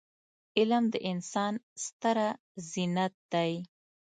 [0.57, 1.53] علم د انسان
[1.85, 2.29] ستره
[2.69, 3.53] زينت دی.